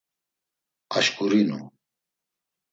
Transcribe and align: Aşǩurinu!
Aşǩurinu! 0.97 1.59